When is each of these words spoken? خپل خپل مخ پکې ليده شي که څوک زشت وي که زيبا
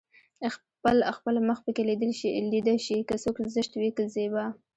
خپل 0.55 0.97
خپل 1.17 1.35
مخ 1.47 1.59
پکې 1.65 1.83
ليده 2.53 2.75
شي 2.85 2.97
که 3.09 3.15
څوک 3.23 3.35
زشت 3.55 3.71
وي 3.77 3.89
که 3.97 4.03
زيبا 4.13 4.45